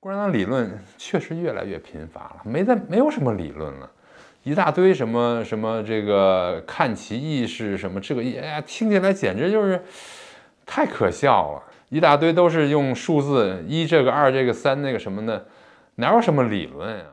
[0.00, 3.90] 共产党理论确实越来越贫乏了，没在没有什么理论了，
[4.44, 9.82] 一大堆什么什么这个看其意识什么这个，哎呀，听起来简直就是
[10.64, 15.44] 太可笑了，一大堆都是用数字一这个二这个三那个什么的，
[15.96, 17.04] 哪有什么理论呀？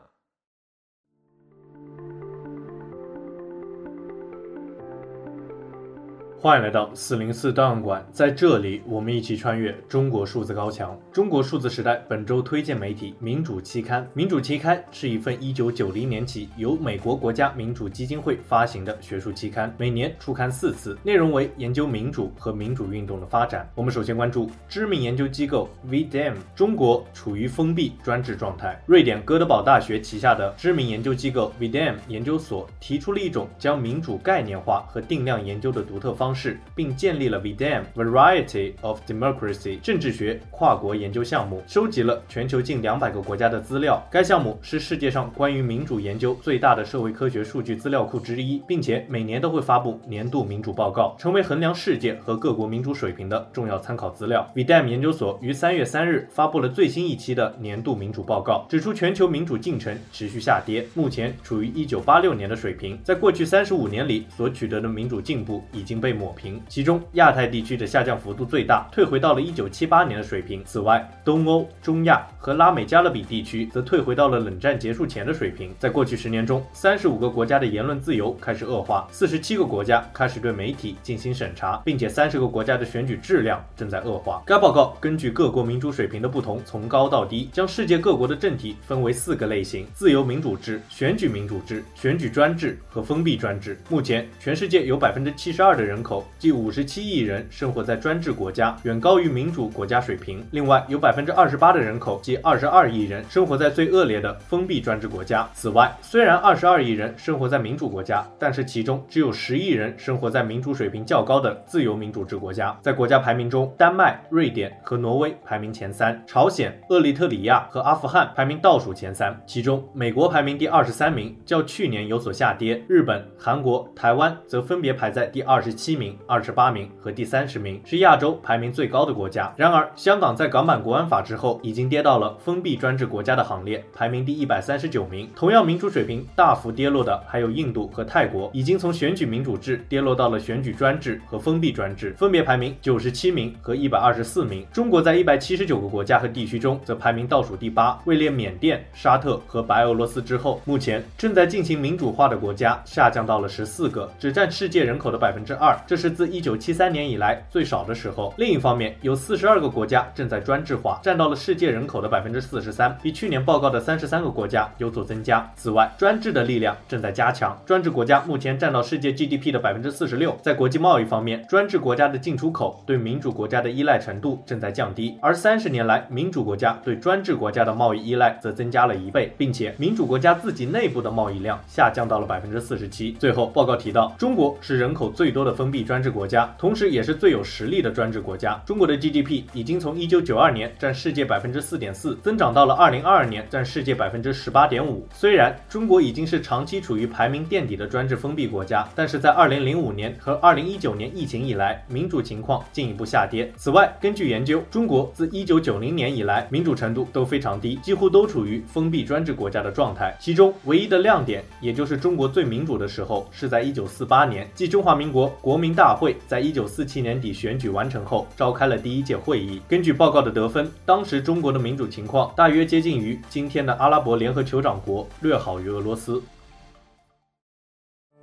[6.46, 10.96] 欢迎来到四零四档案馆，在这里我们一起穿越中国数字高墙。
[11.12, 14.00] 中国数字时代本周推荐媒体《民主期刊》。
[14.14, 23.68] 《民主期刊》是一份一九九零年起由美国国家民主基金会发行的学术期刊，每年出刊四次，内容为研究民主和民主运动的发展。
[23.74, 28.80] 我们首先关注知名研究机构 V-Dem，中国处于封闭专制状态。
[28.86, 36.35] 瑞典哥德堡大学旗下的知名研究机构 V-Dem 研究所提出了一种将民主概念化和定量研究的独特方式。
[36.36, 44.00] 是，并建立了 V-Dem Variety of Democracy 政治学跨国研究项目，收集了全球近两百个国家的资料。
[44.10, 54.46] 该项目是世界上关于民主研究最大的社会科学数据资料库之一，并且每年都会发布年度民主报告，成为衡量世界和各国民主水平的重要参考资料。
[54.54, 62.98] V-Dem 研究所于三月三日发布了最新一期的年度民主报告，指出全球民主进程持续下跌，目前处于一九八六年的水平。
[63.02, 70.60] 在过去三十五年里所取得的民主进步已经被抹抹平，其中亚太地区的下降幅度最大，退回到了一九七八年的水平。
[70.64, 75.72] 此外，东欧、中亚和拉美加勒比地区则退回到了冷战结束前的水平。
[75.78, 84.42] 在过去十年中，三十五个国家的言论自由开始恶化，四十七个国家开始对媒体进行审查，并且三十个国家的选举质量正在恶化。
[84.44, 93.78] 该报告根据各国民主水平的不同，从高到低，将世界各国的政体分为四个类型：自由民主制、选举民主制、选举专制和封闭专制。
[93.88, 96.02] 目前，全世界有百分之七十二的人。
[96.06, 100.46] 口即五十七亿人生活在专制国家，远高于民主国家水平。
[100.52, 105.48] 另外，有百分之二十八的人口，即二十二亿人，生活在最恶劣的封闭专制国家。
[105.52, 112.78] 此外，虽然二十二亿人生活在民主国家，但是其中只有十亿人生活在民主水平较高的自由民主制国家。
[112.80, 119.36] 在国家排名中，丹麦、瑞典和挪威排名前三，朝鲜、厄立特里亚和阿富汗排名倒数前三。
[119.44, 122.80] 其中，美国排名第二十三名，较去年有所下跌。
[122.86, 126.16] 日本、韩国、台湾则分别排在第二十七名。
[126.26, 129.52] 二十八名和第三十名是亚洲排名最高的国家。
[129.56, 135.28] 然而，香港在港版国安法之后，已经跌到了封闭专制国家的行列，排名第一百三十九名。
[135.34, 144.66] 同样民主水平大幅跌落的还有印度和泰国，已经从选举民主制跌落到了选举专制和封闭专制，分别排名九十七名和一百二十四名。
[144.72, 150.60] 中国在一百七十九个国家和地区中则排名倒数第八，位列缅甸、沙特和白俄罗斯之后。
[150.64, 155.78] 目前正在进行民主化的国家下降到了十四个，只占世界人口的百分之二。
[155.86, 158.34] 这是自一九七三年以来最少的时候。
[158.36, 165.50] 另一方面，有四十二个国家正在专制化，占到了世界人口的百分之四十三，比去年报告的三十三个国家有所增加。
[165.56, 170.36] 此外，专制的力量正在加强，专制国家目前占到世界 GDP 的百分之四十六。
[170.42, 183.12] 在国际贸易方面，专制国家的进出口对民主国家的依赖程度正在降低，而三十年来，民主国家对专制国家的贸易依赖则增加了一倍，并且民主国家自己内部的贸易量下降到了百分之四十七。
[183.12, 188.60] 最后，报告提到，中国是人口最多的封闭专制国家，同时也是最有实力的专制国家。
[188.66, 195.06] 中国的 GDP 已经从一九九二年占世界百分之四点四，增长到了二零二二年占世界百分之十八点五。
[195.12, 203.50] 虽然中国已经是长期处于排名垫底的专制封闭国家，但是在二零零五年和二零一九年疫情以来，民主情况进一步下跌。
[203.56, 210.16] 此外，根据研究，中国自一九九零年以来民主程度都非常低，几乎都处于封闭专制国家的状态。
[210.20, 219.60] 其中唯一的亮点，也就是中国最民主的时候，是在一九四八年，即中华民国国民大会在一九四七年底选举完成后，召开了第一届会议。
[219.68, 226.22] 根据报告的得分，当时中国的民主情况大约接近于今天的阿拉伯联合酋长国，略好于俄罗斯。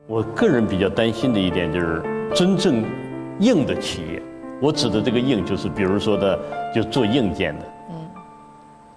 [0.05, 2.03] 我个人比较担心的一点就是，
[2.35, 2.83] 真正
[3.39, 4.21] 硬的企业，
[4.61, 6.37] 我指的这个硬，就是比如说的，
[6.75, 8.09] 就做硬件的，嗯，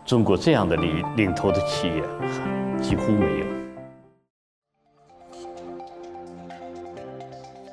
[0.04, 2.02] 中国这样的领领头的企业
[2.82, 3.55] 几乎没有。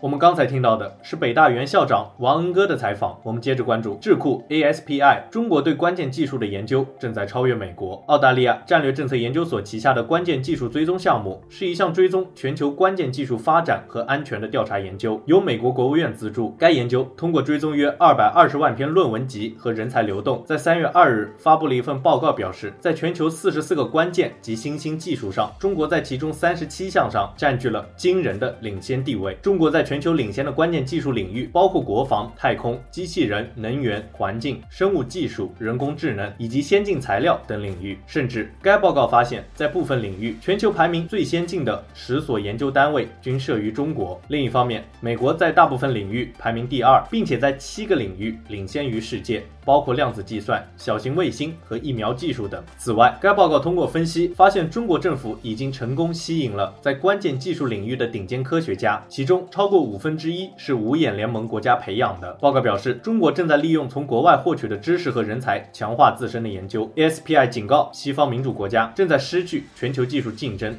[0.03, 3.17] 我们刚才听到的是北大原校长王恩哥的采访。
[3.23, 8.03] 我们接着关注智库 ASPI，中国对关键技术的研究正在超越美国。
[8.07, 16.53] 澳大利亚战略政策研究所旗下的关键技术追踪项目是一项追踪全球关键技术发展和安全的调查研究，由美国国务院资助。
[16.59, 29.37] 该研究通过追踪约二百二十万篇论文集和人才流动，在三月二日发布了一份报告，表示在全球四十四个关键及新兴技术上，中国在其中三十七项上占据了惊人的领先地位。
[29.41, 37.95] 中国在全全球领先的关键技术领域包括国防、太空、机器人、能源、环境、生物技术、人工智能以及先进材料等领域。
[38.07, 44.19] 甚至该报告发现，在部分领域，全球排名最先进的十所研究单位均设于中国。
[44.29, 52.63] 另一方面，美国在大部分领域排名第二，并且在七个领域领先于世界，包括量子计算、小型卫星和疫苗技术等。
[52.77, 62.33] 此外，该报告通过分析发现，中国政府已经成功吸引了在关键技术领域的顶尖科学家，其中超过五分之一是五眼联盟国家培养的。
[62.41, 66.89] 报告表示，中国正在利用从国外获取的知识和人才，强化自身的研究。
[66.95, 70.75] ASPI 警告，西方民主国家正在失去全球技术竞争。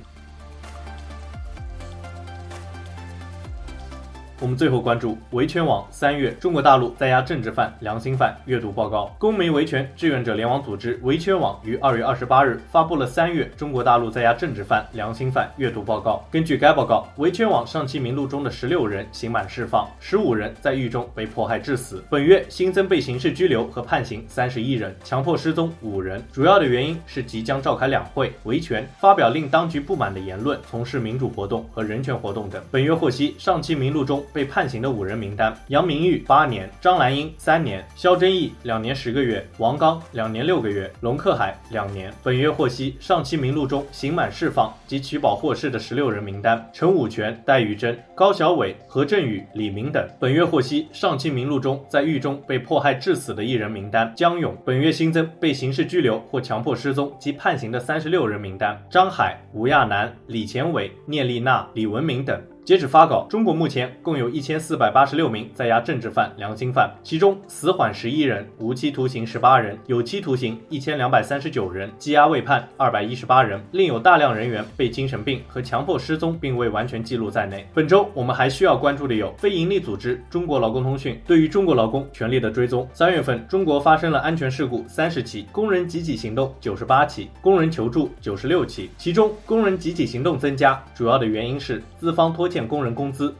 [4.45, 9.11] 我们最后关注维权网三月中国大陆在押政治犯、良心犯阅读报告。
[9.17, 16.23] 公民维权志愿者联网组织维权网于二月二十八日发布了三月中国大陆在押政治犯、良心犯阅读报告。
[16.31, 22.05] 根据该报告，维权网上期名录中的十六人刑满释放，十五人在狱中被迫害致死。
[22.11, 26.23] 本月新增被刑事拘留和判刑三十一人，强迫失踪五人。
[26.31, 32.63] 主要的原因是即将召开两会维权，发表令当局不满的言论，从事民主活动和人权活动等。
[32.71, 34.23] 本月获悉，上期名录中。
[34.35, 42.13] 被判刑的五人名单：杨明玉八年，张兰英三年，肖真义两年十个月，王刚两年六个月，龙克海两年。
[42.23, 50.05] 本月获悉，上期名录中刑满释放及取保获释的十六人名单：陈武全、戴玉珍、高小伟、何振宇、李明等。
[50.19, 54.57] 本月获悉，上期名录中在狱中被迫害致死的一人名单：江勇。
[54.65, 62.41] 本月新增被刑事拘留或强迫失踪及判刑的三十六人名单：张海、吴亚楠、李前伟、聂丽娜、李文明等。
[62.65, 77.69] 截止发稿，中国目前共有一千四百八十六名在押政治犯、良心犯，其中死缓十一人，无期徒刑十八人，有期徒刑一千两百三十九人，羁押未判二百一十八人，另有大量人员被精神病和强迫失踪并未完全记录在内。
[77.75, 82.89] 本周我们还需要关注的有非营利组织中国劳工通讯对于中国劳工权利的追踪。
[82.95, 93.35] 三月份，中国发生了安全事故三十起，工人集体行动九十八起，工人求助九十六起，其中工人集体行动增加，主要的原因是资方拖欠欠工人工资。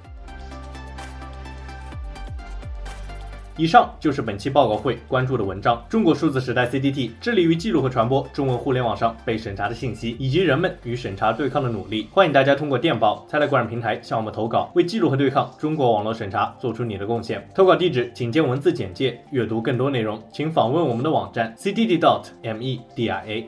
[3.57, 5.81] 以上就是本期报告会关注的文章。
[5.89, 12.09] 中国数字时代 CDT 致力于记录和传播中文互联网上被审查的信息，以及人们与审查对抗的努力。
[12.11, 17.49] 欢迎大家通过电报、菜来观平台向我们投稿，为记录和对抗中国网络审查做出你的贡献。
[17.55, 19.17] 投稿地址请见文字简介。
[19.31, 23.47] 阅读更多内容，请访问我们的网站 cddotmedia。